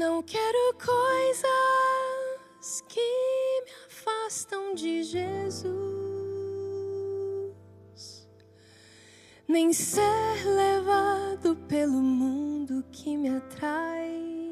Não 0.00 0.22
quero 0.22 0.74
coisas 0.82 1.44
que 2.88 2.98
me 3.66 3.70
afastam 3.86 4.74
de 4.74 5.02
Jesus, 5.02 5.68
nem 9.46 9.74
ser 9.74 10.00
levado 10.46 11.54
pelo 11.68 12.00
mundo 12.00 12.82
que 12.90 13.14
me 13.14 13.28
atrai. 13.28 14.50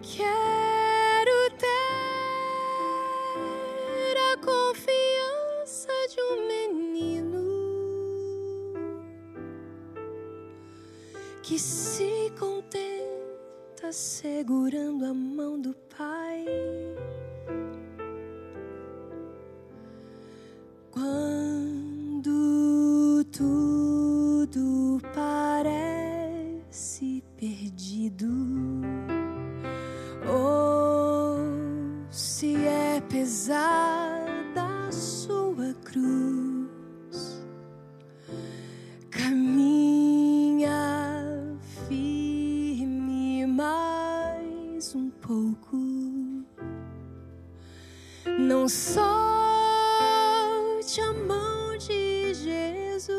Quero 0.00 1.50
ter 1.58 1.66
a 4.30 4.36
confiança 4.36 5.90
de 6.08 6.20
um 6.20 6.46
menino 6.46 7.42
que 11.42 11.58
se 11.58 12.30
segurando 13.92 15.04
a 15.04 15.12
mão 15.12 15.60
do 15.60 15.74
Pai. 15.74 16.46
Quando 20.90 22.32
tudo 23.30 24.98
parece 25.14 26.02
perdido, 27.36 28.28
ou 30.26 31.36
se 32.10 32.56
é 32.66 33.00
pesada 33.02 34.11
Não 48.42 48.68
solte 48.68 49.00
a 51.00 51.12
mão 51.12 51.78
de 51.78 52.34
Jesus. 52.34 53.16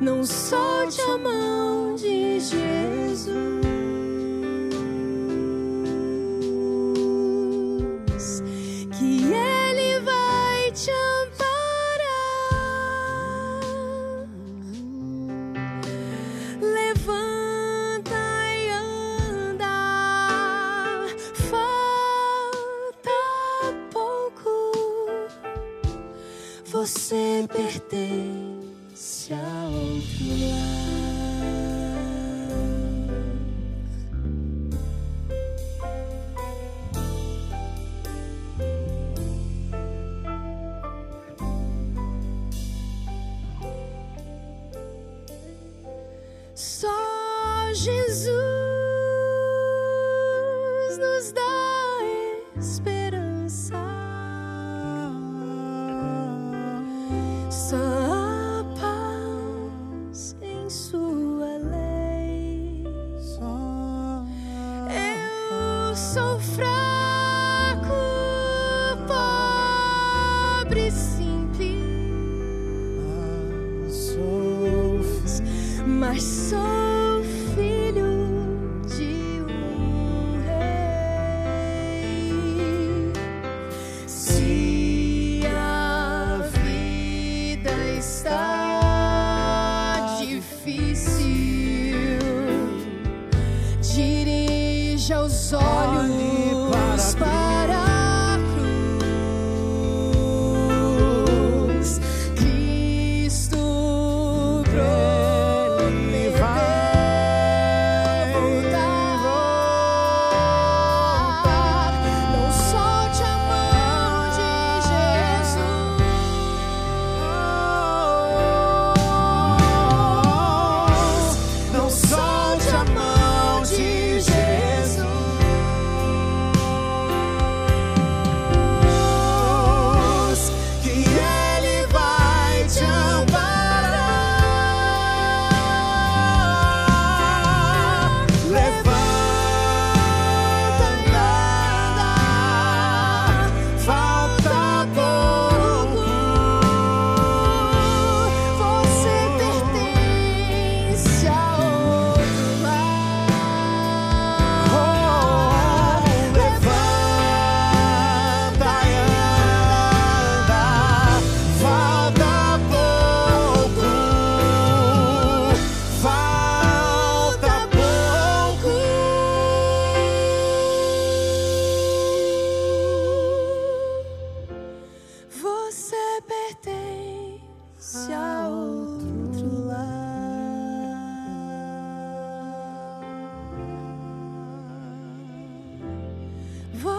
Não 0.00 0.24
solte 0.24 1.02
a 1.02 1.18
mão 1.18 1.94
de 1.96 2.40
Jesus. 2.40 3.77
Você 26.88 27.46
pertence 27.52 29.34
a 29.34 29.68
outro 29.68 30.24
lar. 30.40 30.88
Só 46.54 46.88
Jesus 47.74 48.47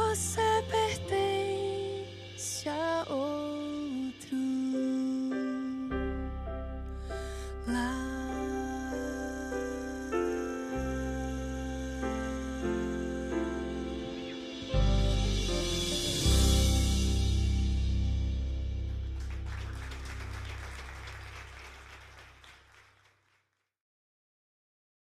você. 0.09 0.48